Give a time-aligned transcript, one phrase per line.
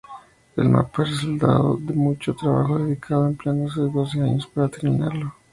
[0.55, 5.35] El mapa es el resultado de mucho trabajo dedicado, empleándose doce años para terminarlo.